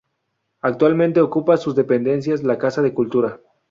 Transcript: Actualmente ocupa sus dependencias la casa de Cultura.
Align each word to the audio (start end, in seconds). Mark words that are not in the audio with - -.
Actualmente 0.61 1.21
ocupa 1.21 1.57
sus 1.57 1.75
dependencias 1.75 2.41
la 2.41 2.57
casa 2.57 2.81
de 2.81 2.91
Cultura. 2.95 3.39